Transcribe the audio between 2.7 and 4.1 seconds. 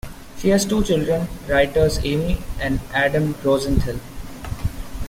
Adam Rosenthal.